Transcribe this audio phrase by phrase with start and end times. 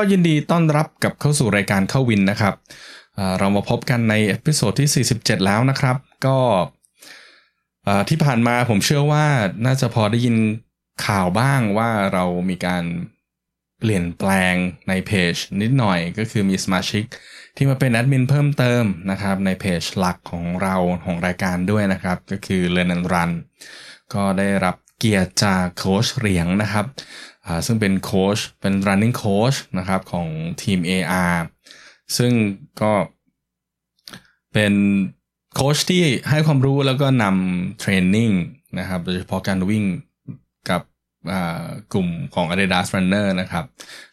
[0.00, 2.54] ก็ยินดีต้อนรับกับเข้าสู่รายการเข้าวินนะครับ
[3.38, 6.38] เรามาพบกันใน episode ที่ 47 แล้วนะครับ ก็
[8.08, 9.26] ที่ผ่านมาผมเชื่อว่า
[9.66, 10.36] น่าจะพอได้ยิน
[11.06, 12.84] ข่าวบ้างว่าเรามีการ
[13.80, 14.54] เปลี่ยนแปลง
[14.88, 17.04] ในเพจนิดหน่อยก็คือมีสมาชิก
[17.56, 23.30] ที่มาเป็นแอดมินเพิ่มเติมนะครับ ในเพจหลักของเราของรายการด้วยนะครับ ก็คือ Learn and Run
[24.14, 26.86] ก็ได้รับเกียรติจากโค้ชเหรียงนะครับ
[27.66, 30.28] ซึ่งเป็นโค้ชเป็น running coach นะครับของ
[30.62, 31.36] ทีม AR
[32.16, 32.32] ซึ่ง
[32.82, 32.92] ก็
[34.52, 34.72] เป็น
[35.54, 38.30] โค้ชที่ให้ความรู้แล้วก็นำ training
[38.78, 39.84] นะครับโดยเฉพาะการวิ่ง
[40.70, 40.82] กับ
[41.92, 43.64] กลุ่มของ Adidas Runner นะครับ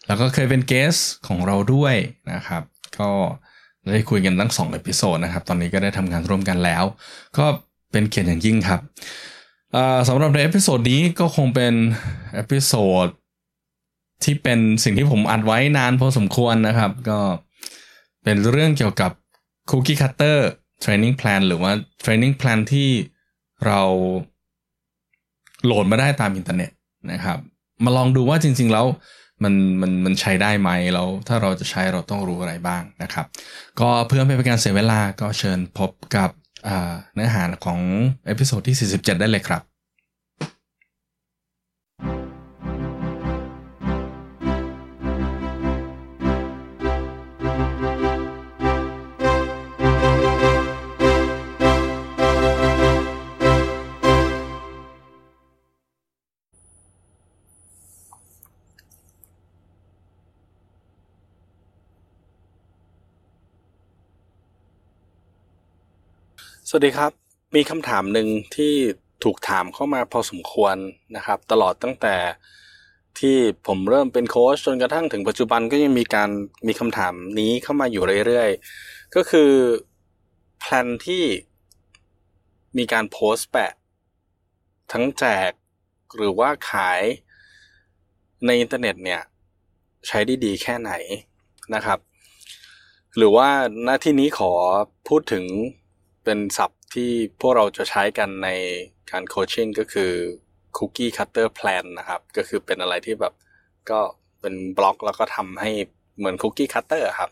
[0.08, 0.95] แล้วก็เคยเป็น guest
[1.27, 1.95] ของเราด้วย
[2.33, 2.64] นะครับ
[2.99, 3.09] ก็
[3.88, 6.83] ได้คุยกันตั้งสอง episode นะครับ ตอนนี้ก็ได้ทำงานร่วมกันแล้ว
[7.38, 7.45] ก็
[7.92, 8.80] เป็นเกียรติอย่างยิ่งครับ
[10.08, 11.73] สำหรับใน episode นี้ก็คงเป็น
[12.36, 13.08] episode
[14.26, 17.20] ที่เป็นสิ่งที่ผมอัดไว้นานพอสมควรนะครับ ก็
[18.23, 19.12] เป็นเรื่องเกี่ยวกับ
[19.70, 20.38] Cookie Cutter
[20.84, 21.72] Training Plan หรือว่า
[22.04, 22.90] Training Plan ที่
[23.66, 23.82] เรา
[25.66, 26.72] โหลดมาได้ตามอินเทอร์เน็ต
[27.12, 27.40] นะครับ
[27.84, 28.86] มาลองดูว่าจริง ๆ แล้ว
[29.44, 33.26] มันมันมันใช้ได้ไหมแล้วถ้าเราจะใช้เราต้องรู้อะไรบ้างนะครับ
[33.80, 36.30] ก็เพื่อไม่เป็นการเสียเวลาก็เชิญพบกับ
[37.14, 37.80] เนื้อหาของ
[38.26, 39.62] เอพิโซดที่ 47 ได้เลยครับ
[66.70, 67.11] สวัสดีครับ
[67.55, 68.73] มีคำถามหนึ่งที่
[69.23, 70.76] ถูกถามเข้ามาพอสมควร
[71.15, 72.15] นะครับ ตลอดตั้งแต่
[73.20, 73.37] ที่
[73.67, 76.30] ผมเริ่มเป็นโค้ชจนกระทั่งถึงปัจจุบันก็ยังมีการ
[76.67, 79.52] มีคำถามนี้เข้ามาอยู่เรื่อยๆ ก็คือ
[80.60, 81.23] plan ที่
[82.77, 83.71] มีการโพสต์แปะ
[84.92, 85.52] ทั้งแจก
[86.17, 87.02] หรือว่าขาย
[88.45, 89.21] ในอินเทอร์เน็ตเนี่ย
[90.08, 90.92] ใช้ได้ดีแค่ไหน
[91.75, 91.99] นะครับ
[93.17, 93.49] หรือว่า
[93.83, 94.52] หน้าที่นี้ขอ
[95.08, 95.45] พูดถึง
[96.25, 98.49] เป็นศัพท์ที่พวกเราจะใช้กันใน
[99.11, 100.11] การโคชชิ่งก็คือ
[100.77, 103.33] Cookie Cutter Plan นะครับ ก็คือเป็นอะไรที่แบบ
[103.89, 103.99] ก็
[104.41, 105.71] เป็นบล็อกแล้วก็ทำให้
[106.17, 107.30] เหมือน Cookie Cutter ครับ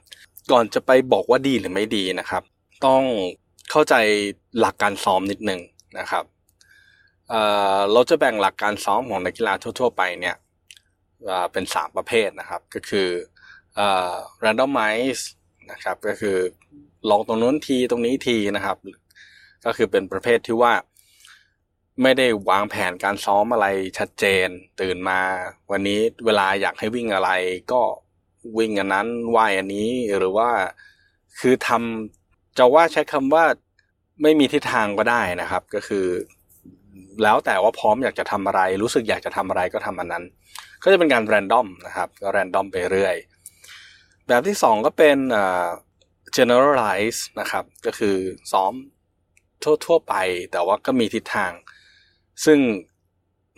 [0.52, 2.44] ก่อนจะไปบอกว่าดีหรือไม่ดีนะครับ
[2.86, 3.04] ต้อง
[3.72, 3.96] เข้าใจ
[4.60, 5.62] หลักการซ้อมนิดนึง
[6.00, 6.26] นะครับ
[7.30, 10.36] เเราจะแบ่งหลักการซ้อมของนักกีฬาทั่ว ๆ ไปเนี่ย
[11.24, 13.10] เเป็นสามประเภทนะครับ ก็คือ
[13.78, 13.82] อ
[14.14, 15.24] อ randomize
[15.72, 16.38] นะครับ ก็คือ
[17.10, 18.78] ลองตรงนู้นทีตรงนี้ทีนะครับ
[19.66, 20.74] ก็คือเป็นประเภทที่ว่า
[22.02, 24.48] ไม่ได้วางแผนการซ้อมอะไรชัดเจน
[24.82, 25.20] ตื่นมา
[25.72, 27.30] วันนี้เวลาอยากให้วิ่งอะไร
[27.72, 27.82] ก็
[28.58, 30.50] วิ่งอันนั้นว่ายอันนี้หรือว่า
[31.40, 33.46] คือทำจะว่าใช้คำว่า
[34.22, 36.06] ไม่มีทิศทางก็ได้นะครับ ก็คือ
[37.24, 40.24] แล้วแต่ว่าพร้อมอยากจะทำอะไร รู้สึกอยากจะทำอะไรก็ทำอันนั้น
[40.84, 43.16] ก็จะเป็นการแรนดอมนะครับ ก็แรนดอมไปเรื่อย
[44.28, 45.18] แบบที่สองก็เป็น
[46.38, 48.16] generalize นะครับ ก็คือ
[48.52, 48.74] ซ้อม
[49.64, 50.16] ทั่วๆไป
[50.52, 51.52] แต่ว่าก็มีทิศทาง
[52.46, 52.60] ซึ่ง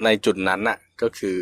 [0.03, 1.39] ในจุดนั้นน่ะก็คือ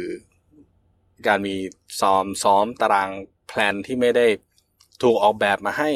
[1.27, 1.55] การมี
[2.01, 3.09] ซ้อมซ้อมตาราง
[3.47, 4.27] แพลนที่ไม่ได้
[5.03, 5.91] ถูกออกแบบมาให้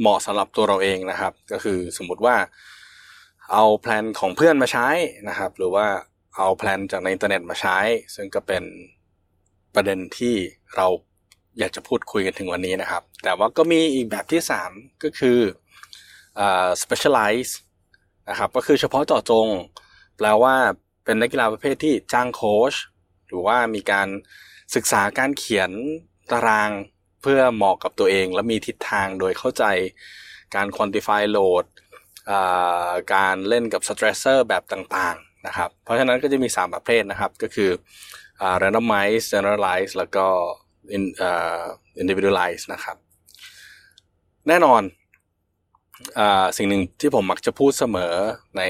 [0.00, 2.36] เหมาะสำหรับตัวเราเองนะครับ ก็คือสมมติว่า
[3.52, 4.88] เอา plan ของเพื่อนมาใช้
[5.28, 5.86] นะครับ หรือว่า
[6.36, 7.78] เอา plan จากในอินเทอร์เน็ตมาใช้
[8.14, 8.64] ซึ่งก็เป็น
[9.74, 10.34] ประเด็นที่
[10.76, 10.86] เรา
[11.58, 14.40] อยากจะพูดคุยกันถึงวันนี้นะครับ แต่ว่าก็มีอีกแบบที่
[14.70, 15.38] 3 ก็คือ
[16.82, 17.52] specialize
[18.30, 19.46] นะครับ ก็คือเฉพาะเจาะจง
[20.16, 20.54] แปลว่า
[21.04, 22.74] เป็นนักกีฬาประเภทที่จ้างโค้ช
[23.28, 24.08] หรือว่ามีการ
[24.74, 25.70] ศึกษาการเขียน
[26.32, 26.70] ตาราง
[27.22, 29.64] เพื่อเหมาะกับตัวเอง และมีทิศทางโดยเข้าใจ
[30.54, 31.64] การ quantify load
[33.14, 37.70] การเล่นกับ stressor แบบต่างๆนะครับ เพราะฉะนั้นก็จะมี 3 ประเภทนะครับ ก็คือ
[38.62, 40.26] randomize generalize แล้วก็
[42.02, 42.96] individualize นะครับ
[44.48, 44.82] แน่นอน
[46.18, 46.20] อ
[46.56, 48.14] สิ่งหนึ่งที่ผมมักจะพูดเสมอ
[48.56, 48.62] ใน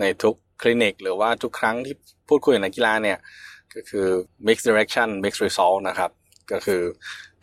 [0.00, 1.94] ในทุกคลินิก หรือว่าทุกครั้งที่
[2.28, 3.18] พูดคุยกับนักกีฬาเนี่ย
[3.74, 4.06] ก็คือ
[4.46, 6.10] mix direction mix result นะครับ
[6.52, 6.82] ก็คือ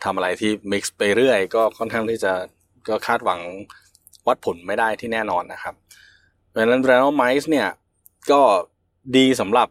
[0.04, 2.32] ทำอะไรที่ mix ไปเรื่อย ก็ค่อนข้างที่จะ
[2.88, 3.40] ก็คาดหวัง
[4.26, 5.74] วัดผลไม่ได้ที่แน่นอนนะครับ
[6.48, 7.68] เพราะฉะนั้น randomize เนี่ย
[8.30, 8.40] ก็
[9.16, 9.68] ดีสำหรับ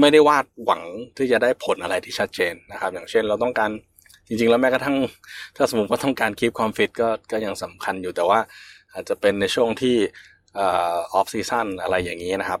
[0.00, 0.82] ไม่ได้วาดหวัง
[1.16, 3.70] ที่จะได้ผลอะไรที่ชัดเจนนะครับ อย่างเช่นเราต้องการ
[4.26, 4.96] จริง ๆ แล้วแม้กระทั่ง
[5.56, 8.40] ถ้าสมมติว่าต้องการคีบความฟิตก็ก็ยังสำคัญอยู่แต่ว่า
[8.92, 9.96] อาจจะเป็นในช่วงที่
[10.56, 12.60] off season อะไรอย่างนี้นะครับ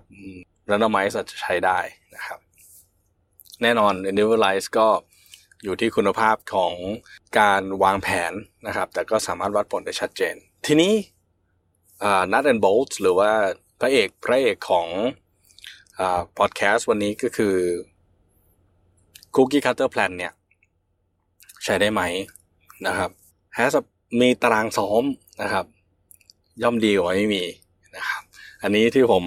[0.70, 1.78] randomize อาจะใช้ได้
[2.14, 2.38] นะครับ
[3.62, 4.88] แน่นอน individualize ก็
[5.64, 6.74] อยู่ที่คุณภาพของ
[7.38, 8.32] การวางแผน
[8.66, 10.34] นะครับ แต่ก็สามารถวัดผลได้ชัดเจน
[10.66, 10.92] ทีนี้
[12.32, 13.30] nut and bolts หรือว่า
[13.80, 14.88] พระเอกพระเอกของ
[16.38, 17.54] พอดแคสต์วันนี้ก็คือ
[19.34, 20.32] Cookie Cutter Plan เนี่ย
[21.64, 22.02] ใช้ได้ไหม
[22.86, 23.10] นะครับ
[23.54, 23.76] แฮส
[24.20, 25.04] มีตารางซ้อม
[25.42, 25.66] นะครับ
[26.62, 27.44] ย่อมดีกว่าไม่มี
[27.96, 28.22] นะครับ
[28.62, 29.24] อันนี้ที่ผม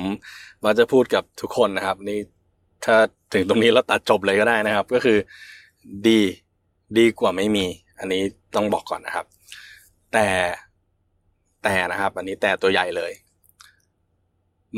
[0.64, 2.19] มาจะพูดกับทุกคนนะครับ นี่
[2.86, 2.96] ถ้า
[3.34, 5.18] ถึงตรงนี้แล้วตัดจบเลยก็ได้นะครับ ก็คือ
[6.08, 6.22] ดี
[6.98, 7.66] ดีกว่าไม่มี
[8.00, 8.22] อันนี้
[8.56, 9.25] ต้องบอกก่อนนะครับ
[10.14, 10.28] แต่
[11.64, 13.12] แต่นะครับ อันนี้แต่ตัวใหญ่เลย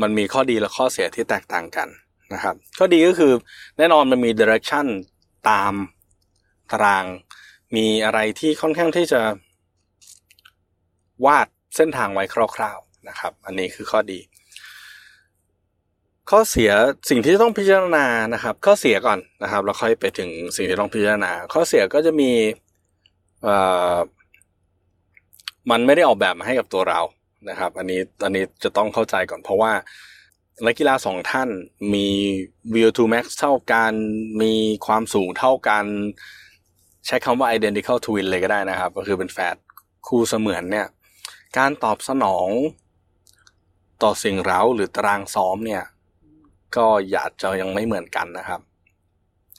[0.02, 1.88] มันมีข้อดีและข้อเสียที่แตกต่างกัน
[2.34, 3.32] นะครับ ข้อดีก็คือ
[3.78, 4.86] แน่นอนมันมี direction
[5.48, 5.72] ตาม
[6.72, 7.04] ตาราง
[7.76, 9.20] มีอะไรที่ค่อนข้างที่จะ
[11.26, 12.24] วาดเส้นทางไว้
[12.56, 14.20] คร่าวๆนะครับ อันนี้คือข้อดี
[16.30, 16.70] ข้อเสีย
[17.10, 22.30] สิ่งที่ต้องพิจารณานะครับ ข้อเสียก่อนนะครับแล้วค่อยไปถึงสิ่งที่ต้องพิจารณา ข้อเสียก็จะมี
[23.42, 23.56] เอ่
[23.94, 23.96] อ
[25.70, 27.00] มันไม่ได้ออกแบบมาให้กับตัวเรา
[27.48, 29.72] นะครับ อันนี้อันนี้จะต้องเข้าใจก่อนเพราะว่า
[30.66, 31.48] นักกีฬาสองท่าน
[31.94, 32.08] มี
[32.74, 33.92] view to max เท่ากัน
[34.42, 34.52] มี
[34.86, 35.84] ความสูงเท่ากัน
[37.06, 39.56] ใช้คำว่า identical twin เลยก็ได้นะครับ ก็คือเป็นแฝด
[40.08, 40.86] คู่เสมือนเนี่ย
[41.58, 42.48] การตอบสนอง
[44.02, 45.84] ต่อสิ่งเร้าหรือตารางซ้อมเนี่ย
[46.76, 48.60] ก็อยากจะยังไม่เหมือนกันนะครับ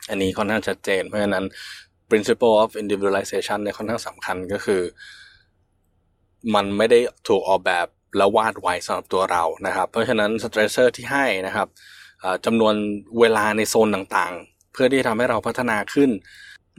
[0.09, 1.45] อันนี้ค่อนข้างชัดเจนเพราะฉะนั้น
[2.09, 4.81] principle of individualization เนี่ยค่อนข้างสำคัญก็คือ
[6.55, 11.67] มันไม่ได้ถูกออกแบบแล้ววาดไว้สำหรับตัวเรานะครับ เพราะฉะนั้น stressor ที่ให้นะครับ
[12.45, 12.75] จำนวน
[13.19, 16.09] เวลาในโซนต่างๆ เพื่อที่ทำให้เราพัฒนาขึ้น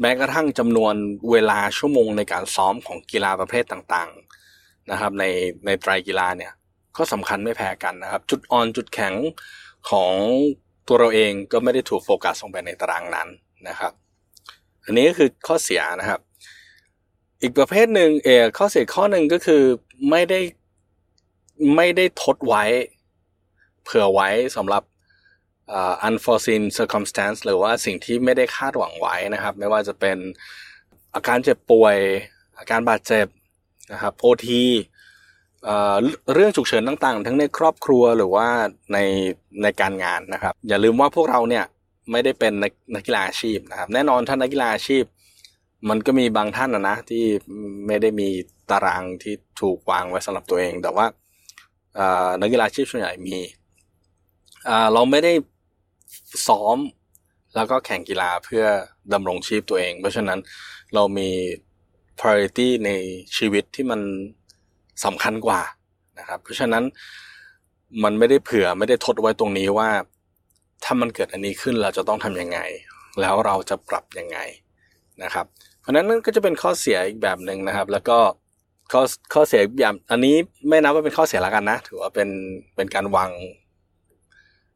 [0.00, 0.94] แม้กระทั่งจำนวน
[1.30, 5.24] เวลาชั่วโมงในการซ้อมของกีฬาประเภทต่างๆนะครับใน
[5.66, 6.52] ในไตรกีฬาเนี่ย
[6.96, 9.14] ก็สำคัญไม่แพ้กันนะครับ จุดอ่อนจุดแข็ง
[9.90, 10.12] ของ
[10.88, 13.28] ตัวเราเองก็ไม่ได้ถูกโฟกัสลงไปในตารางนั้น
[13.68, 13.92] นะครับ
[14.84, 16.20] อันนี้ก็คือข้อเสียนะครับ
[17.42, 19.62] อีกประเภทหนึ่งเออข้อเสียข้อหนึ่งก็คือ
[20.10, 20.40] ไม่ได้
[21.76, 22.64] ไม่ได้ทดไว้
[23.84, 24.82] เผื่อไว้สำหรับ
[25.78, 30.18] uh, unforeseen circumstance หรือว่าสิ่งที่ไม่ได้คาดหวังไว้นะครับ ไม่ว่าจะเป็น
[31.14, 31.96] อาการเจ็บป่วย
[32.58, 33.26] อาการบาดเจ็บ
[33.92, 34.64] นะครับโอที
[36.34, 38.48] เรื่องฉุกเฉินต่างๆ ทั้งในครอบครัวหรือว่า
[38.92, 38.98] ใน
[39.62, 41.64] ในการงานนะครับ อย่าลืมว่าพวกเราเนี่ย
[42.10, 45.04] ไม่ได้เป็นนักนักกีฬาอาชีพนะครับ แน่นอนถ้านักกีฬาอาชีพ
[45.88, 47.24] มันก็มีบางท่านนะนะที่
[47.86, 48.28] ไม่ได้มี
[48.70, 51.06] ตารางที่ถูกวางไว้สำหรับตัวเอง แต่ว่า
[52.40, 53.38] นักกีฬาชีพส่วนใหญ่มี
[54.92, 55.32] เราไม่ได้
[56.46, 56.78] ซ้อม
[57.54, 58.64] แล้วก็แข่งกีฬาเพื่อ
[59.12, 60.38] ดำรงชีพตัวเอง เพราะฉะนั้น
[60.94, 61.30] เรามี
[62.18, 62.90] priority ใน
[63.36, 64.00] ชีวิตที่มัน
[65.04, 65.60] สำคัญกว่า
[66.18, 66.84] นะครับ เพราะฉะนั้น
[68.02, 69.90] มันไม่ได้เผื่อไม่ได้ทดไว้ตรงนี้ว่า
[70.84, 72.58] ถ้ามันเกิดอันนี้ขึ้นเราจะต้องทำยังไง
[73.20, 74.38] แล้วเราจะปรับยังไง
[75.22, 75.46] นะครับ
[75.82, 78.18] เพราะนั้นนั่นก็จะเป็นข้อเสียอีกแบบหนึ่งนะครับ แล้วก็
[78.92, 79.02] ข้อ
[79.34, 80.36] ข้อเสียอย่างอันนี้
[80.68, 82.28] ไม่นับว่าเป็นข้อเสียละกันนะ ถือว่าเป็น
[82.76, 83.30] เป็นการวาง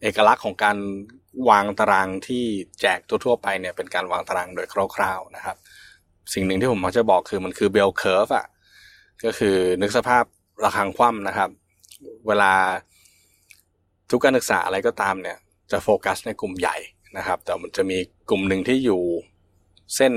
[0.02, 0.76] เอกลักษณ์ของการ
[1.48, 2.44] วางตารางที่
[2.80, 5.56] แจกทั่วๆไปเนี่ยเป็นการวางตารางโดยคร่าวๆนะครับ
[6.34, 8.46] สิ่งหนึ่งที่ผมมักจะบอกคือมันคือเบลเคอร์ฟอะ
[9.24, 10.24] ก็คือนึกสภาพ
[10.64, 11.50] ระฆังคว่ำนะครับ
[12.26, 12.52] เวลา
[14.10, 15.36] ทุกการศึกษาอะไรก็ตามเนี่ย
[15.70, 16.76] จะโฟกัสในกลุ่มใหญ่
[17.16, 17.98] นะครับ แต่มันจะมี
[18.30, 19.02] กลุ่มหนึ่งที่อยู่
[19.96, 20.12] เส้น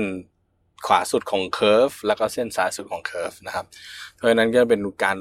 [0.86, 3.66] ขวาสุดของ curve แล้วก็เส้นซ้ายสุดของ curve นะครับ
[4.14, 5.18] เพราะฉะนั้นก็เป็นการ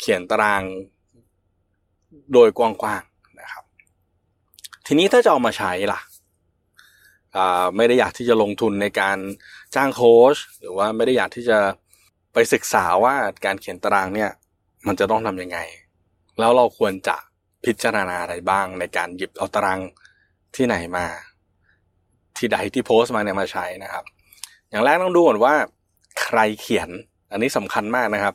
[0.00, 0.62] เขียนตาราง
[2.32, 3.64] โดยกว้างๆนะครับ
[4.86, 6.00] ทีนี้ถ้าจะเอามาใช้ล่ะ
[7.76, 9.18] ไม่ได้อยากที่จะลงทุนในการ
[9.74, 11.58] จ้างโค้ชหรือว่าไม่ได้อยากที่จะ
[12.32, 14.30] ไปศึกษาว่าการเขียนตารางเนี่ย
[14.86, 15.58] มันจะต้องทำยังไง
[16.38, 17.16] แล้วเราควรจะ
[17.64, 19.80] พิจารณาอะไรบ้างในการหยิบเอาตาราง
[20.56, 21.06] ที่ไหนมา
[22.38, 24.04] ที่ใดที่โพสต์มาเนี่ยมาใช้นะครับ
[24.70, 25.54] อย่างแรกต้องดูก่อนว่า
[26.22, 26.88] ใครเขียน
[27.30, 28.34] อันนี้สำคัญมากนะครับ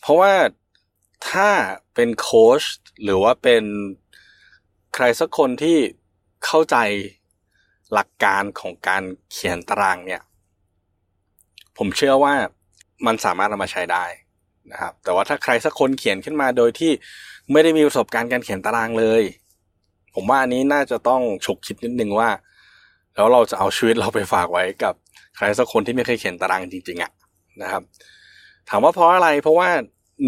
[0.00, 0.32] เพราะว่า
[1.30, 1.48] ถ้า
[1.94, 2.62] เป็นโค้ช
[3.02, 3.64] หรือว่าเป็น
[4.94, 5.78] ใครสักคนที่
[6.44, 6.76] เข้าใจ
[7.92, 9.02] หลักการของการ
[9.32, 10.22] เขียนตารางเนี่ย
[11.78, 12.34] ผมเชื่อว่า
[13.06, 14.04] มันสามารถเอามาใช้ได้
[14.72, 16.92] นะครับ แต่ว่าถ้าใครสักคนเขียนขึ้นมาโดยที่
[17.52, 19.22] ไม่ได้มีประสบการณ์การเขียนตารางเลย
[20.14, 22.28] ผมว่าอันนี้น่าจะต้องฉกคิดนิดนึงว่า
[23.14, 24.94] แล้วเราจะเอาชีวิตเราไปฝากไว้กับ
[25.36, 27.12] ใครสักคนที่ไม่เคยเขียนตารางจริง ๆอะ
[27.62, 27.82] นะครับ
[28.68, 29.68] ถามว่าเพราะอะไรเพราะว่า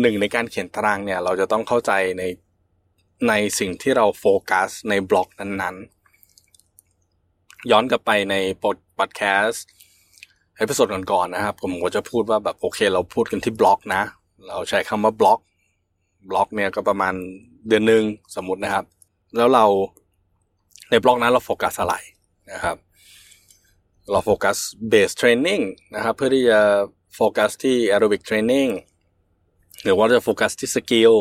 [0.00, 2.23] หนึ่งในการเขียนตารางเนี่ย เราจะต้องเข้าใจใน
[3.28, 8.35] ในสิ่งที่เราโฟกัสในบล็อกนั้นๆ ย้อนกลับไปใน
[8.99, 9.64] พอดแคสต์
[10.57, 14.02] episode ก่อนๆนะครับ ผมก็จะพูดว่าแบบโอเค เราพูดกันที่บล็อกนะ
[14.49, 15.40] เราใช้คำว่าบล็อก
[16.31, 17.14] บล็อกเนี่ยก็ประมาณ
[17.69, 18.02] เดือนหนึ่ง
[18.37, 18.85] สมมตินะครับ
[19.37, 19.64] แล้วเรา
[20.90, 21.95] ในบล็อกนั้นเราโฟกัสอะไร
[22.53, 22.76] นะครับ
[24.11, 24.57] เราโฟกัส
[24.88, 25.61] base training
[25.95, 26.61] นะครับ เพื่อที่จะ
[27.15, 28.69] โฟกัสที่ aerobic training
[29.85, 31.12] หรือว่าจะโฟกัสที่ skill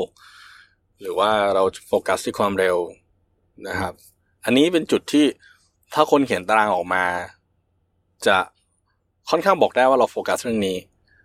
[1.01, 2.77] หรือว่าเราโฟกัสที่ความเร็ว
[3.67, 3.94] นะครับ
[4.46, 5.25] อันนี้เป็นจุดที่
[5.94, 7.05] ถ้าคนเขียนตารางออกมา
[8.27, 8.38] จะ
[9.29, 10.77] ค่อนข้างบอกได้ว่าเราโฟกัสเรื่องนี้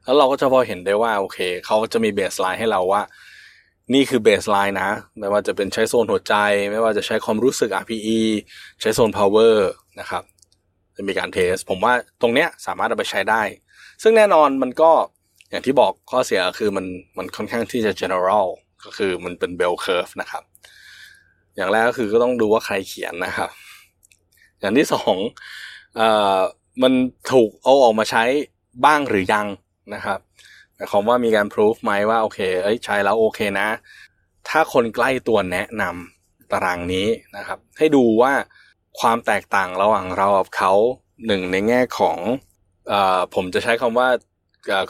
[0.04, 3.02] แล้วเราก็จะพอเห็นได้ว่าโอเคเขาจะมี baseline ให้เราว่า
[3.94, 6.34] นี่คือเบสไลน์นะ ไม่ว่าจะเป็นใช้โซนหัวใจ
[6.70, 8.20] ไม่ว่าจะใช้ความรู้สึก RPE
[8.80, 9.56] ใช้โซน power
[10.00, 10.22] นะครับ
[10.96, 13.42] จะมีการเทส ผมว่าตรงเนี้ยสามารถเอาไปใช้ได้
[14.02, 14.90] ซึ่งแน่นอนมันก็
[15.50, 16.86] อย่างที่บอกข้อเสียคือมัน
[17.18, 18.46] มันค่อนข้างที่จะ general
[18.84, 20.42] ก็คือมันเป็น bell curve นะครับ
[21.56, 23.50] อย่างแรกก็คือก็ต้องดูว่าใครเขียนนะครับ
[24.60, 25.16] อย่างที่สอง
[25.96, 26.38] เอ่อ
[26.82, 26.92] มัน
[27.32, 28.24] ถูกเอาออกมาใช้
[28.84, 29.46] บ้างหรือยัง
[29.94, 30.18] นะครับ
[30.74, 33.68] หมายความว่ามีการพิสูจไหมว่าโอเคเอ้ยใช้แล้วโอเคนะ
[34.48, 37.06] ถ้าคนใกล้ตัวแนะนำตารางนี้
[37.36, 38.32] นะครับ ให้ดูว่า
[39.00, 40.72] ความแตกต่างระหว่างเรากับเขา
[41.26, 42.18] หนึ่งในแง่ของ
[42.92, 42.94] อ
[43.34, 44.08] ผมจะใช้คำว่า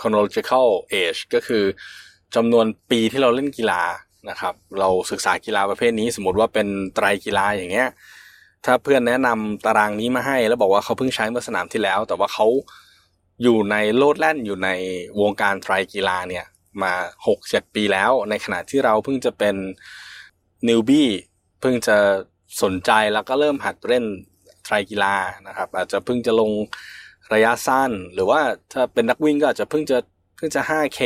[0.00, 0.66] chronological
[1.02, 1.64] age ก็คือ
[2.34, 3.82] จำนวนปีที่เราเล่นกีฬา
[4.30, 7.88] นะครับ เราศึกษากีฬาประเภทนี้ สมมติว่าเป็นไตรกีฬาอย่างเงี้ย
[8.64, 12.46] ถ้าเพื่อนแนะนำตารางนี้มาให้ แล้วบอกว่าเขาเพิ่งใช้เมื่อสนามที่แล้ว แต่ว่าเขา
[13.42, 14.70] อยู่ในโลดแล่นอยู่ใน
[15.20, 16.44] วงการไตรกีฬาเนี่ย
[16.82, 16.92] มา
[17.26, 19.56] หกเจ็ดปีแล้ว ในขณะที่เราเพิ่งจะเป็น
[20.68, 21.08] นิวบี้
[21.60, 21.96] เพิ่งจะ
[22.62, 24.04] สนใจแล้วก็เริ่มหัดเล่น
[24.64, 25.14] ไตรกีฬา
[25.46, 26.50] นะครับ อาจจะเพิ่งจะลง
[27.34, 28.40] ระยะสั้น หรือว่า
[28.72, 29.98] ถ้าเป็นนักวิ่งก็อาจจะเพิ่งจะ
[30.36, 31.00] เพิ่งจะ 5K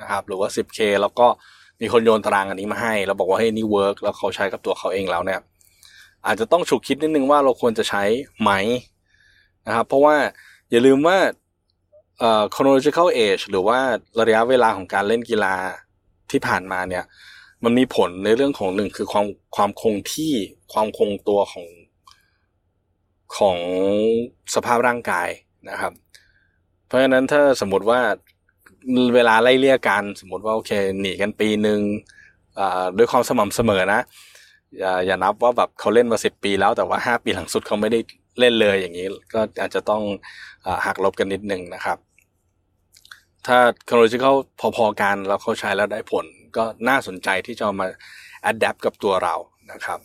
[0.00, 1.26] นะครับหรือว่า 10K แล้วก็
[1.80, 5.40] มีคนโยนตารางอันนี้มาให้ แล้วบอกว่าให้นี่เวิร์กแล้วเขาใช้กับตัวเขาเองแล้วเนี่ย
[6.26, 8.02] อาจจะต้องฉุกคิดนิดนึงว่าเราควรจะใช้
[8.40, 8.50] ไหม
[9.66, 10.16] นะครับเพราะว่า
[10.70, 11.18] อย่าลืมว่า
[12.18, 13.78] เอ่อ chronological age หรือว่า
[14.18, 15.54] ระยะเวลาของการเล่นกีฬา
[16.30, 17.04] ที่ผ่านมาเนี่ย
[17.64, 20.32] มันมีผลในเรื่องของหนึ่งคือความความคงที่
[20.72, 21.66] ความคงตัวของ
[23.36, 23.58] ของ
[24.54, 25.28] สภาพร่างกาย
[25.70, 25.92] นะครับ
[26.86, 28.00] เพราะฉะนั้นถ้าสมมติว่า
[29.14, 31.80] เวลาไล่เลี่ยกัน สมมติว่าโอเคหนีกันปีหนึ่ง
[32.96, 34.00] ด้วยความสม่ำเสมอนะ
[34.78, 38.00] อย่าอย่านับว่าแบบเขาเล่นมาสิบปีแล้วแต่ว่าห้าปีหลังสุดเขาไม่ได้
[38.38, 40.02] เล่นเลยอย่างนี้ ก็อาจจะต้อง
[40.66, 41.98] อหักลบกันนิดนึงนะครับ
[43.46, 44.34] ถ้า chronological
[44.76, 46.26] พอๆกันแล้วเขาใช้แล้วได้ผล
[46.56, 47.86] ก็น่าสนใจที่จะมา
[48.50, 49.34] adapt กับตัวเรา
[49.72, 49.98] นะครับ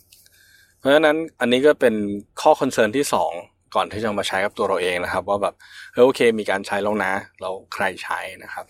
[0.78, 1.96] เพราะฉะนั้นอันนี้ก็เป็น
[2.42, 3.32] ข้อคอนเซิร์นที่สอง
[3.76, 5.56] ก่อนที่จะมาใช้กับตัวเราเองนะครับ ว่าแบบ
[5.94, 8.66] เฮ้ยโอเค มีการใช้แล้วนะ เราใครใช้นะครับ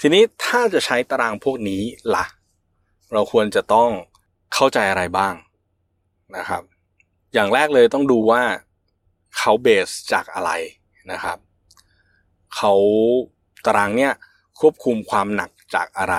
[0.00, 1.82] ทีนี้ถ้าจะใช้ตารางพวกนี้
[2.14, 2.26] ล่ะ
[3.12, 3.90] เราควรจะต้อง
[4.54, 5.34] เข้าใจอะไรบ้าง
[6.36, 6.62] นะครับ
[7.34, 8.42] อย่างแรกเลยต้องดูว่า
[9.38, 10.50] เขา base จากอะไร
[11.12, 11.38] นะครับ
[12.56, 12.72] เขา
[13.66, 14.12] ตารางเนี้ย
[14.60, 16.16] ควบคุมความหนักจากอะไร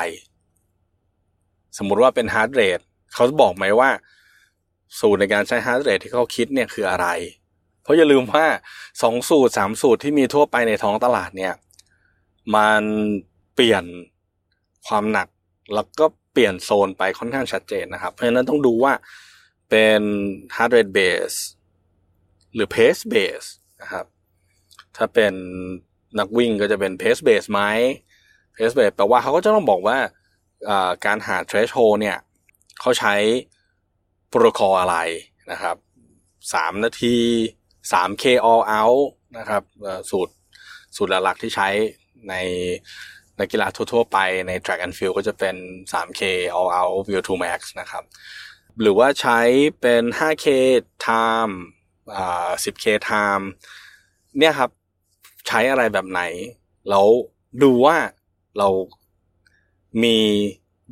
[1.77, 2.79] สมมุติว่าเป็น heart rate
[3.13, 3.89] เขาจะบอกไหมว่า
[5.00, 7.08] สูตรในการใช้ heart rate ที่เขาคิดเนี่ยคืออะไร
[7.84, 8.46] เพราะอย่าลืมว่า
[9.01, 11.53] สองสูตรสามสูตรที่มีทั่วไปในท้องตลาดเนี่ย
[12.56, 12.84] มัน
[13.56, 13.84] เปลี่ยน
[14.88, 15.27] ความหนัก
[15.74, 18.94] แล้วก็เปลี่ยนโซนไปค่อนข้างชัดเจนนะครับ เพราะฉะนั้นต้องดูว่า
[19.70, 20.01] เป็น
[20.56, 21.38] heart rate base
[22.53, 23.48] หรือ pace base
[23.82, 24.06] นะครับ
[24.98, 25.34] ถ้าเป็น
[26.20, 27.62] นักวิ่งก็จะเป็น pace base ไหม
[28.56, 29.98] pace base แปลว่าเขาก็จะต้องบอกว่า
[31.05, 32.17] การหา threshold เนี่ย
[32.79, 33.15] เขาใช้
[34.29, 34.98] โปรโตคอลอะไร
[35.51, 35.77] นะครับ
[36.53, 37.17] สามนาที
[37.91, 39.03] สาม K all out
[39.38, 39.63] นะครับ
[40.10, 40.34] สูตร
[40.96, 41.70] สูตรหลักๆที่ใช้
[42.29, 42.34] ใน
[43.39, 44.17] นักกีฬาทั่วๆไป
[44.48, 45.55] ใน track and field ก็จะเป็น
[45.91, 46.22] 3K
[46.58, 48.03] all out VO2 max นะครับ
[48.82, 49.39] หรือว่าใช้
[49.82, 50.48] เป็น 5K
[51.05, 51.53] time
[52.15, 53.43] อ่า 10K time
[54.38, 54.72] เนี่ยครับ
[55.48, 56.22] ใช้อะไรแบบไหน
[56.89, 57.08] แล้ว
[57.63, 57.98] ดูว่า
[58.58, 58.67] เรา
[60.03, 60.17] มี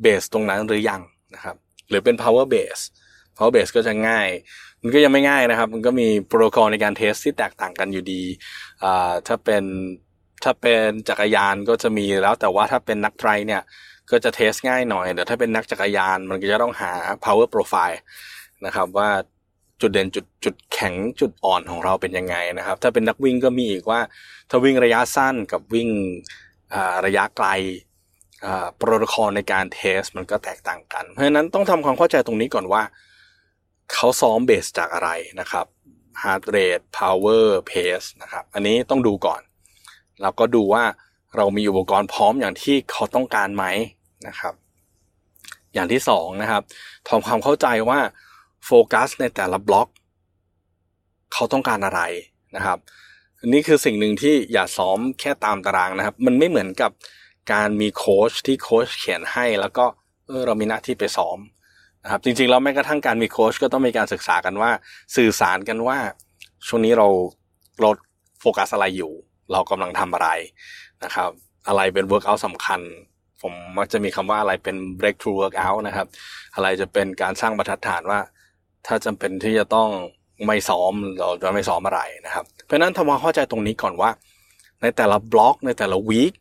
[0.00, 1.00] เบสตรงนั้นหรือยัง
[1.34, 1.56] นะครับ
[1.88, 2.82] หรือเป็น power base
[3.36, 4.28] power base ก็จะง่าย
[4.82, 8.22] มันก็ยังไม่ง่ายนะครับ มันก็มีโปรโตคอลในการเทสที่แตกต่างกันอยู่ดี
[8.84, 9.64] อ่าถ้าเป็น
[10.44, 13.62] ถ้าเป็นจักรยานก็จะมีแล้วแต่ว่าถ้าเป็นนักไตรเนี่ย
[14.10, 16.92] ก็จะเทสง่ายหน่อยแต่ถ้าเป็นนักจักรยานมันก็จะต้องหา
[17.24, 17.98] power profile
[18.66, 19.08] นะครับว่า
[19.80, 24.00] จุดเด่นจุดจุดแข็งจุดอ่อนของเราเป็นยังไงนะครับ ถ้าเป็นนักวิ่งก็มีอีกว่า
[24.50, 25.88] ถ้าวิ่งระยะสั้นกับวิ่ง
[27.06, 27.48] ระยะไกล
[28.76, 32.82] โปรโตคอลในการเทสมันก็แตกต่างกัน เพราะฉะนั้นต้องทำความเข้าใจตรงนี้ก่อนว่า
[33.92, 35.66] เขาซ้อมเบสจากอะไรนะครับ
[36.22, 39.40] heart rate power pace นะครับ อันนี้ต้องดูก่อน
[40.22, 40.84] แล้วก็ดูว่า
[41.36, 43.64] เรามีอุปกรณ์พร้อมอย่างที่เขาต้องการไหม
[44.28, 44.54] นะครับ
[45.74, 46.62] อย่างที่สองนะครับ
[47.08, 48.00] ทำความเข้าใจว่า
[48.66, 49.88] โฟกัสในแต่ละบล็อก
[51.32, 52.00] เขาต้องการอะไร
[52.56, 52.78] นะครับ
[53.46, 56.90] นนี้คือสิ่งหนึ่งที่อย่าซ้อมแค่ตามตารางนะครับ มันไม่เหมือนกับ
[57.52, 59.84] การมีโค้ชที่โค้ชเขียนให้แล้วก็
[60.28, 61.38] เออเรามีหน้าที่ไปซ้อม
[62.02, 64.70] นะครับจริงๆแล้วแม้กระทั่งการมีโค้ชก็ต้องมีการศึกษากันว่า
[65.16, 65.98] สื่อสารกันว่า
[66.66, 67.08] ช่วงนี้เรา
[67.80, 67.88] เรา
[68.40, 69.12] โฟกัสอะไรอยู่
[69.52, 70.28] เรากำลังทำอะไร
[71.04, 71.30] นะครับ
[71.68, 72.80] อะไรเป็น workout สำคัญ
[73.42, 76.06] ผมมักจะมีคำว่าอะไรเป็น breakthrough workout นะครับ
[76.54, 78.20] อะไรจะเป็นการสร้างบรรทัดฐานว่า
[78.86, 79.88] ถ้าจำเป็นที่จะต้อง
[80.46, 84.10] ไม่ซ้อมเราจะไม่ซ้อมอะไรนะครับ เพราะนั้นทำความเข้าใจตรงนี้ก่อนว่า
[84.82, 86.32] ในแต่ละบล็อกในแต่ละวีค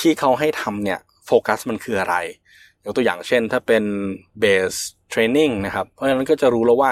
[0.00, 2.16] ที่เขาให้ทำเนี่ยโฟกัสมันคืออะไร
[2.84, 3.84] ยกตัวอย่างเช่น ถ้าเป็น
[4.40, 4.72] เบส
[5.10, 6.90] เทรนนิ่งนะครับ เพราะฉะนั้นก็จะรู้แล้วว่า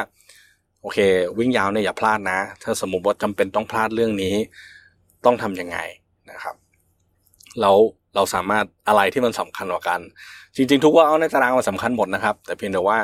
[0.83, 0.99] โอเค
[1.39, 4.35] วิ่งยาวเนี่ยอย่าพลาดนะ ถ้าสมมุติว่าจำเป็นต้องพลาดเรื่องนี้
[5.25, 5.79] ต้องทำยังไง
[6.31, 6.57] นะครับ
[7.61, 7.77] แล้ว
[8.15, 10.01] เราสามารถอะไรที่มันสำคัญกว่ากัน
[10.57, 12.99] จริง ๆ ทุกว่าเอาในตารางมันสำคัญหมดนะครับ แต่เพียงแต่ว่า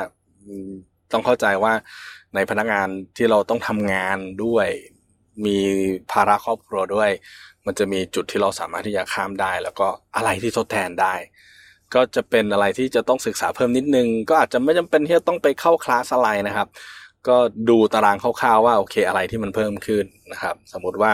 [1.11, 1.73] ต้องเข้าใจว่า
[2.35, 4.67] ในพนักงานที่เราต้องทำงานด้วย
[5.45, 5.57] มี
[6.11, 7.09] ภาระครอบครัวด้วย
[7.65, 11.13] มันจะมีจุดที่เราสามารถที่จะข้ามได้ แล้วก็อะไรที่ทดแทนได้
[11.93, 16.67] ก็จะเป็นอะไรที่จะต้องศึกษาเพิ่มนิดนึง ก็อาจจะไม่จำเป็นที่จะต้องไปเข้าคลาสอะไรนะครับ
[17.27, 17.37] ก็
[17.69, 21.11] ดูตารางคร่าวๆว่าโอเคอะไรที่มันเพิ่มขึ้นนะครับ สมมติว่า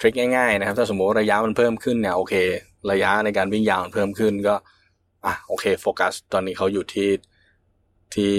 [0.00, 2.34] ทริคง่ายๆนะครับถ้าสมมติระยะมันเพิ่มขึ้นเนี่ยโอเค
[2.90, 4.54] ระยะในการวิ่งยาวมันเพิ่มขึ้นก็
[5.26, 7.10] อะโอเคโฟกัสตอนนี้เขาอยู่ที่
[8.14, 8.32] ที่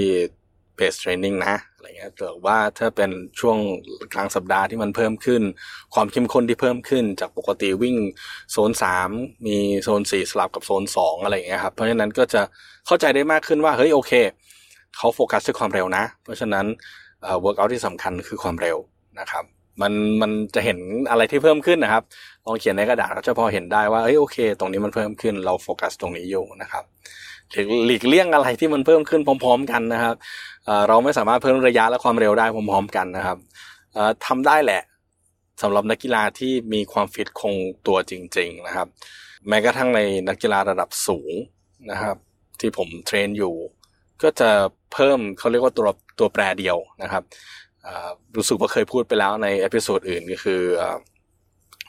[0.76, 3.58] pace training นะ อะไรเงี้ยหรือว่าถ้าเป็นช่วง
[4.14, 5.42] กลางสัปดาห์ที่มันเพิ่มขึ้น
[5.94, 7.96] ความเข้มข้นที่เพิ่มขึ้น จากปกติวิ่ง
[8.52, 9.10] โซนสาม
[9.48, 12.42] มีโซนสี่สลับกับโซนสองอะไรเงี้ยครับเพราะฉะนั้นก็จะ
[12.88, 14.12] เข้าใจได้มากขึ้นว่าเฮ้ยโอเค
[14.98, 16.66] เขาโฟกัสที่ความเร็วนะ เพราะฉะนั้น
[17.22, 18.78] workout ที่สำคัญคือความเร็ว
[19.20, 19.46] นะครับ
[19.82, 22.04] มันมันจะเห็นอะไรที่เพิ่มขึ้นนะครับ
[22.46, 26.84] ลองเขียนในกระดาษก็จะพอเห็นได้ว่าเฮ้ยโอเค ตรงนี้มันเพิ่มขึ้นเราโฟกัสตรงนี้อยู่นะครับ
[27.86, 30.16] หลีกเลี่ยงอะไรที่มันเพิ่มขึ้นพร้อม ๆ กันนะครับ
[30.88, 33.38] เราไม่สามารถเพิ่มระยะและความเร็วได้พร้อม ๆ กันนะครับ
[34.26, 34.82] ทำได้แหละ
[35.62, 37.56] สำหรับนักกีฬาที่มีความฟิตคง
[37.88, 38.88] ตัวจริง ๆนะครับ
[39.48, 41.34] แม้กระทั่งในนักกีฬาระดับสูง
[41.92, 42.18] นะครับ
[42.60, 43.56] ที่ผม train อยู่
[44.24, 44.50] ก็จะ
[44.94, 45.88] เพิ่มเขาเรียกว่าตัว
[46.20, 47.24] ตัวแปรเดียวนะครับ
[48.36, 50.62] รู้สึกว่าเคยพูดไปแล้วใน episode อื่นก็คือ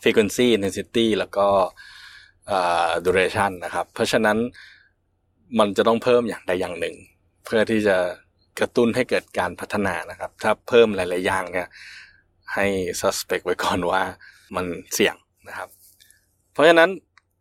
[0.03, 1.49] frequency intensity แล้วก็
[3.05, 4.39] duration นะครับ เพราะฉะนั้น
[5.59, 6.95] มันจะต้องเพิ่มอย่างใดอย่างหนึ่ง
[7.45, 7.97] เพื่อที่จะ
[8.61, 11.69] กระตุ้นให้เกิดการพัฒนานะครับ ถ้าเพิ่มหลาย ๆ อย่างเนี่ย
[12.55, 12.67] ให้
[13.01, 14.03] suspect ไว้ก่อนว่า
[14.57, 15.17] มันเสี่ยง
[15.49, 15.69] นะครับ
[16.53, 16.91] เพราะฉะนั้น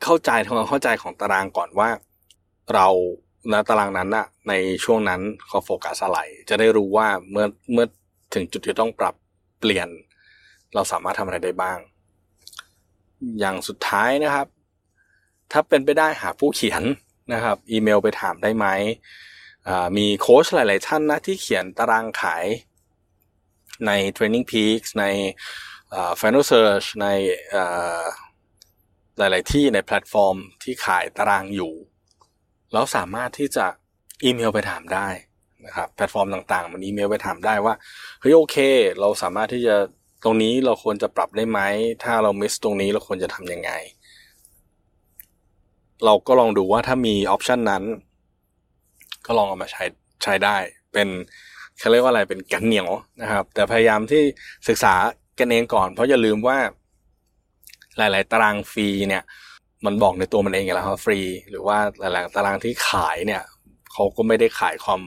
[0.04, 1.90] เข้าใจทำความเข้าใจของตารางก่อนว่า
[2.74, 2.88] เรา
[3.52, 7.86] ณตารางนั้นอะในช่วงนั้นเขาโฟกัสอะไรจะได้รู้ว่าเมื่อเมื่อ
[8.34, 9.16] ถึงจุดที่ต้องปรับ
[9.60, 9.90] เปลี่ยน
[10.74, 11.78] เราสามารถทำอะไรได้บ้าง
[13.40, 14.48] อย่างสุดท้ายนะครับ
[15.52, 16.84] ถ้าเป็นไปได้หาผู้เขียน
[17.34, 18.68] นะครับ อีเมลไปถามได้ไหม
[19.98, 22.46] มีโค้ชหลาย ๆ ท่านนะที่เขียนตารางขาย
[23.88, 25.06] ใน Training Peaks ใน
[26.20, 27.08] Final Surge ใน
[29.18, 31.74] หลาย ๆ ที่ในแพลตฟอร์มที่ขายตารางอยู่
[32.74, 33.66] แล้วสามารถที่จะ
[34.24, 35.08] อีเมลไปถามได้
[35.66, 37.74] นะครับแพลตฟอร์มต่าง ๆ มันอีเมลไปถามได้ว่า
[38.20, 38.58] เฮ้ยโอเค
[39.00, 39.76] เราสามารถที่จะ
[40.24, 41.60] ตรงนี้เราควรจะปรับได้ไหม
[42.04, 43.72] ถ้าเรามิสตรงนี้เราควรจะทำยังไง
[46.06, 47.84] เราก็ลองดูว่าถ้ามีออปชันนั้น
[49.26, 49.84] ก็ลองเอามาใช้
[50.24, 50.58] ใช้ได้
[50.94, 51.08] เป็น
[51.80, 52.90] เขาเรียกว่าอะไรเป็นกันเหนียว
[53.22, 54.24] นะครับ แต่พยายามที่
[54.68, 54.94] ศึกษา
[55.40, 56.58] กันเองก่อน เพราะอย่าลืมว่า
[57.98, 59.24] หลาย ๆ ตารางฟรีเนี่ย
[59.86, 63.44] มันบอกในตัวมันเองอยู่แล้วครับฟรี หรือว่าหลาย ๆ ตารางที่ขายเนี่ย
[63.92, 65.02] เขาก็ไม่ได้ขายความ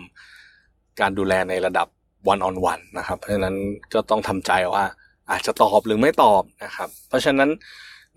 [1.00, 1.88] การดูแลในระดับ
[2.28, 3.56] วันออนวันนะครับ เพราะฉะนั้น
[3.94, 4.84] ก็ต้องทำใจว่า
[5.30, 7.50] อาจจะตอบหรือไม่ตอบนะครับ เพราะฉะนั้น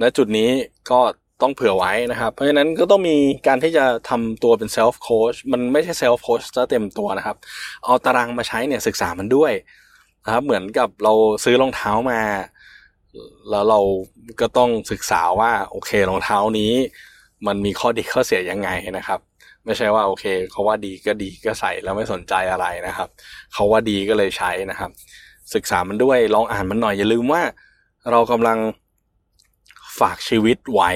[0.01, 0.49] ณจุดนี้
[0.91, 0.99] ก็
[1.41, 7.37] ต้องเผื่อไว้นะครับ เพราะฉะนั้นก็ต้องมีการที่จะทำตัวเป็นเซลฟ์โค้ชมันไม่ใช่เซลฟ์โค้ชจะเต็มตัวนะครับ
[7.83, 9.53] เอาตารางมาใช้เนี่ยศึกษามันด้วย
[10.25, 12.21] นะครับเหมือนกับเราซื้อรองเท้ามา
[13.49, 13.79] แล้วเรา
[14.41, 16.73] ก็ต้องศึกษาว่าโอเครองเท้านี้
[17.47, 19.19] มันมีข้อดีข้อเสียยังไงนะครับ
[19.65, 23.09] ไม่ใช่ว่าโอเคเขาว่าดีก็ดีก็ใส่แล้วไม่สนใจอะไรนะครับ
[23.53, 24.91] เขาว่าดีก็เลยใช้นะครับ
[25.55, 27.41] ศึกษามันด้วยลองอ่านมันหน่อยอย่าลืมว่า
[28.11, 28.57] เรากำลัง
[29.99, 30.91] ฝากชีวิตไว้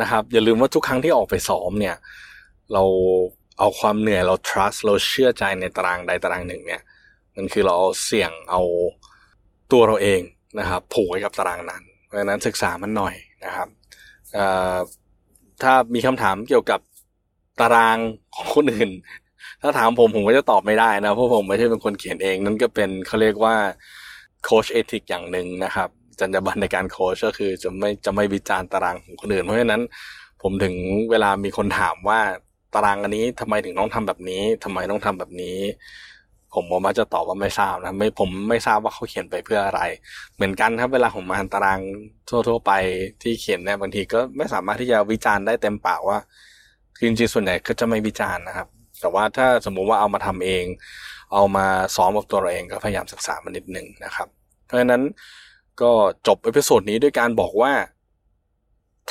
[0.00, 1.96] นะครับ อย่าลืมว่าทุกครั้งที่ออกไปซ้อมเนี่ย
[2.72, 2.82] เรา
[3.58, 6.82] เอาความเหนื่อยเรา trust เราเชื่อใจในตารางใดตารางหนึ่งเนี่ย
[7.36, 8.62] มันคือเราเอาเสี่ยงเอา
[9.72, 10.20] ตัวเราเอง
[10.60, 13.68] นะครับผูกไว้กับตารางนั้น เพราะฉะนั้นศึกษามันหน่อยนะครับ
[15.62, 16.80] ถ้ามีคำถามเกี่ยวกับ
[17.60, 17.98] ตาราง
[18.34, 18.90] ของคนอื่น
[19.62, 23.54] ถ้าถามผมผมก็จะตอบไม่ได้นะเพราะผมไม่ใช่เป็นคนเขียนเอง นั่นก็เป็นเขาเรียกว่า
[24.44, 25.88] โคชเอทิกอย่างหนึ่งนะครับ
[26.20, 29.82] จรรยาบรรณในการโคชก็คือจะไม่จะไม่วิจารณ์ตารางของคนอื่น เพราะฉะนั้น
[30.42, 30.74] ผมถึง
[31.10, 32.20] เวลามีคนถามว่า
[32.74, 35.58] ตารางอันนี้ทำไมถึงต้องทำแบบนี้ทำไมต้องทำแบบนี้
[36.54, 39.80] ผมผมมักจะตอบว่าไม่ทราบนะไม่ผมไม่ทราบว่าเขาเขียนไปเพื่ออะไร
[40.36, 41.80] เหมือนกันครับเวลาผมมาอ่านตาราง
[42.28, 42.72] ทั่ว ๆ ไป
[43.22, 46.18] ที่เขียนเนี่ยบางทีก็ไม่สามารถที่จะวิจารณ์ได้เต็มปากว่า
[46.96, 48.68] คือจริงๆส่วนใหญ่ก็จะไม่วิจารณ์นะครับ
[49.00, 50.64] แต่ว่าถ้าสมมุติว่าเอามาทำเอง
[51.32, 54.28] เอามาซ้อมกับตัวเราเองก็พยายามศึกษามันนิดนึงนะครับ
[54.66, 55.02] เพราะฉะนั้น
[55.82, 55.92] ก็
[56.26, 57.72] จบ episode นี้ด้วยการบอกว่า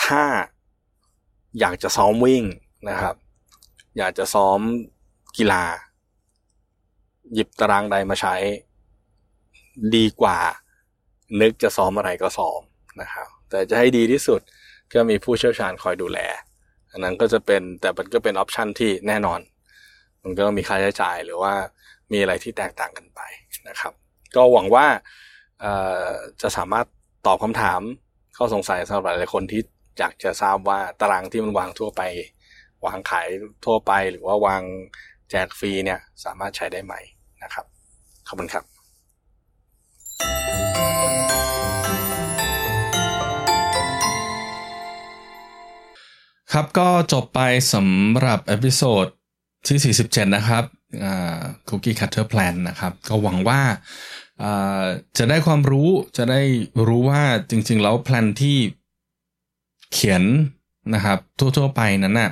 [0.04, 0.24] ถ้า
[1.60, 2.44] อยากจะซ้อมวิ่ง
[2.90, 3.16] นะครับ
[3.98, 4.60] อยากจะซ้อม
[5.38, 5.64] กีฬา
[7.34, 8.36] หยิบตารางใดมาใช้
[9.96, 10.38] ดีกว่า
[11.42, 12.62] นึกจะซ้อมอะไรก็ซ้อม
[13.02, 14.42] นะครับ แต่จะให้ดีที่สุด
[14.94, 16.20] ก็มีผู้เชี่ยวชาญคอยดูแล
[16.92, 19.40] อันนั้นก็จะเป็นแต่มันก็เป็นออปชันที่แน่นอน
[20.24, 21.54] มันก็มีค่าใช้จ่ายหรือว่า
[22.12, 23.20] มีอะไรที่แตกต่างกันไป
[23.68, 23.94] นะครับ
[24.36, 24.88] ก็หวังว่า
[26.42, 26.86] จะสามารถ
[27.28, 27.82] ตอบคำถาม
[28.38, 29.62] ข้อสงสัยสำหรับหลายคนที่
[30.00, 32.02] อยากจะทราบว่าตารางที่มันวางทั่วไป
[32.86, 33.28] วางขาย
[33.66, 34.62] ทั่วไป หรือว่าวาง
[35.30, 36.94] แจกฟรีเนี่ยสามารถใช้ได้ไหม
[37.44, 37.66] นะครับ
[38.28, 38.64] ขอบคุณครับ
[46.54, 47.42] ครับก็จบไป
[47.74, 49.06] สำหรับ episode
[49.68, 50.64] ที่ 47 นะครับ
[51.68, 53.62] Cookie Cutter Plan นะครับ ก็หวังว่า
[55.18, 56.42] จะได้ความรู้จะได้
[56.88, 58.58] รู้ว่าจริง ๆ แล้ว plan ที่
[59.94, 60.24] เขียน
[60.94, 62.32] นะครับ ทั่ว ๆ ไปนั้นน่ะ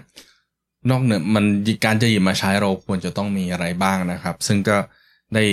[0.90, 1.46] นอกเหนือมัน
[1.86, 4.78] การจะหยิบมาใช้เราควรจะต้องมีอะไรบ้างนะครับ ซึ่งก็
[5.34, 5.44] ได้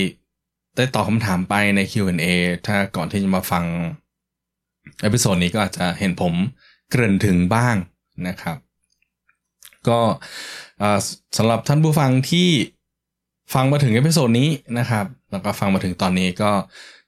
[0.75, 2.27] ได้ตอบคำถามไปใน Q&A
[2.67, 3.65] ถ้าก่อนที่จะมาฟัง
[5.01, 6.33] episode นี้ก็อาจจะเห็นผม
[6.89, 7.75] เกริ่นถึงบ้าง
[8.27, 8.57] นะครับ
[9.87, 9.99] ก็
[11.37, 12.49] สำหรับท่านผู้ฟังที่
[13.53, 16.51] ฟังมาถึง episode นี้นะครับ แล้วก็ฟังมาถึงตอนนี้ก็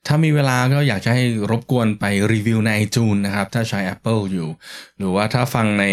[0.07, 4.47] ถ้ามีเวลาก็อยากจะให้รบกวนไปรีวิวใน iTunes นะครับ ถ้าใช้ Apple อยู่
[4.97, 5.85] หรือว่าถ้าฟังใน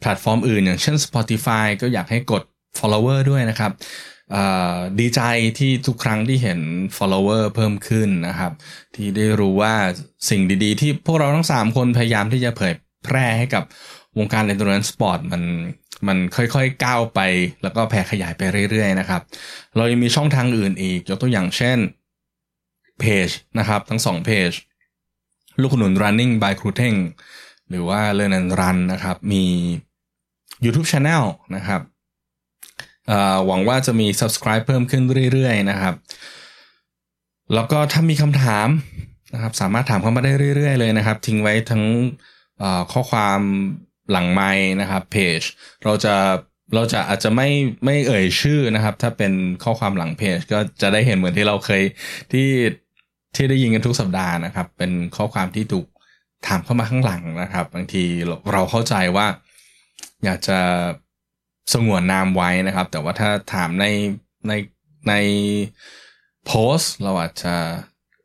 [0.00, 2.42] แพลตฟอร์มอื่น อย่างเช่น Spotify ก็อยากให้กด
[2.78, 3.72] follower ด้วยนะครับ
[5.00, 5.20] ดีใจ
[5.58, 6.60] ที่ทุกครั้งที่เห็น
[6.96, 8.52] follower เพิ่มขึ้นนะครับ
[8.94, 9.74] ที่ได้รู้ว่า
[10.30, 13.64] สิ่งดีๆ ที่พวกเราทั้ง 3 คนพยายามที่จะเผยแพร่ให้กับ
[14.18, 15.42] วงการ endurance sport มัน
[16.06, 17.20] มันค่อยๆก้าวไป
[17.62, 19.22] แล้วก็แผ่ขยายไปเรื่อยๆนะครับ
[19.76, 21.78] เรายังมีช่องทางอื่นอีก ยกตัวอย่างเช่น
[23.00, 24.50] เพจนะครับทั้งสองเพจ
[25.60, 26.94] ลูกหนุน running by ครูเท่ง
[27.68, 29.44] หรือว่า learn and run นะครับ มี
[30.64, 31.24] YouTube Channel
[31.56, 31.80] นะครับ
[33.46, 35.94] หวังว่าจะมี subscribe เพิ่มขึ้นเรื่อยๆนะครับ
[37.54, 38.68] แล้วก็ถ้ามีคำถาม
[39.34, 41.82] นะครับ สามารถถามเข้ามาได้เรื่อยๆเลยนะครับ ทิ้งไว้ทั้ง
[42.92, 43.40] ข้อความ
[44.12, 45.40] หลังไม้นะครับเพจ
[45.84, 46.14] เราจะ
[46.74, 47.48] เราจะอาจจะไม่
[47.84, 49.32] ไม่เอ่ยชื่อนะครับ ถ้าเป็น
[49.64, 51.82] ข้อความหลังเพจก็จะได้เห็นเหมือนที่เราเคย
[52.32, 52.48] ที่
[53.36, 55.86] ที่ได้ยินกันทุกสัปดาห์นะครับ เป็นข้อความที่ถูก
[56.46, 58.04] ถามเข้ามาข้างหลังนะครับ บางที
[58.52, 59.26] เราเข้าใจว่า
[60.24, 60.58] อยากจะ
[61.72, 63.86] สงวนนามไว้นะครับ แต่ว่าถ้าถามใน
[64.48, 64.52] ใน
[65.08, 65.14] ใน
[66.46, 67.54] โพสเราอาจจะ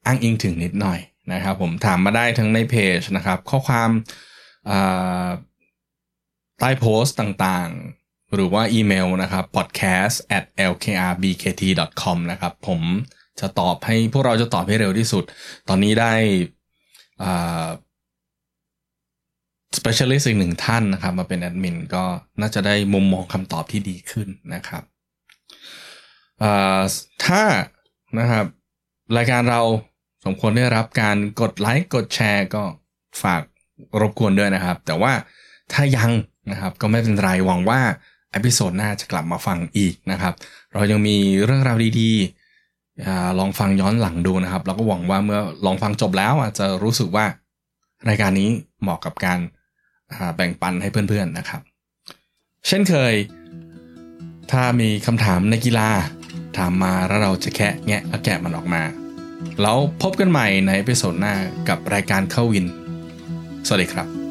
[0.06, 1.00] อ้างอิงถึงนิดหน่อย
[1.34, 3.89] นะครับ ผมถามมาได้ทั้งในเพจนะครับ ข้อความ
[6.60, 11.63] ใต้โพสต์ต่างๆ หรือว่าอีเมลนะครับ podcast at lkrbkt
[12.02, 12.82] com นะครับ ผม
[13.39, 15.24] จะตอบให้พวกเราจะตอบให้เร็วที่สุด
[15.70, 16.13] ตอนนี้ได้
[19.78, 22.04] specialist อีกหนึ่งท่านนะครับ มาเป็นแอดมินก็
[22.41, 24.84] น่าจะได้มุมมองคำตอบที่ดีขึ้นนะครับ
[27.26, 27.44] ถ้า
[28.20, 28.46] นะครับ
[29.18, 29.62] รายการเรา
[30.26, 32.63] สมควรได้รับการกดไลค์กดแชร์ก็
[33.24, 33.41] ฝาก
[34.02, 35.13] รบกวนด้วยนะครับ แต่ว่า
[35.74, 36.12] ถ้ายัง
[36.51, 37.79] นะครับก็ไม่เป็นไรหวังว่า
[38.36, 40.34] อพิโซดหน้าจะกลับมาฟังอีกนะครับ
[40.73, 47.25] เรายังมีเรื่องราวดีๆลองฟังย้อนหลังดูนะครับแล้วก็หวังว่าเมื่อลองฟังจบแล้วอาจจะรู้สึกว่า
[48.10, 48.49] รายการนี้
[48.81, 49.39] เหมาะกับการ
[50.36, 51.62] แบ่งปันให้เพื่อนๆนะครับ
[52.67, 53.13] เช่นเคย
[54.51, 55.89] ถ้ามีคำถามในกีฬา
[56.58, 58.84] ถามมาแล้วเราจะแค่แงะและแกะมันออกมา
[59.62, 61.36] แล้วพบกันใหม่ในเอพิโซดหน้า
[61.69, 62.65] กับรายการเข้าวิน
[63.67, 64.25] สวัสดีครับ